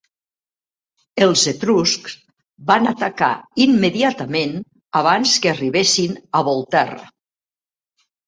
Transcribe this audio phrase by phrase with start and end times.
[1.25, 2.15] Els etruscs
[2.71, 3.29] van atacar
[3.67, 4.57] immediatament,
[5.03, 7.05] abans que arribessin a Volterra.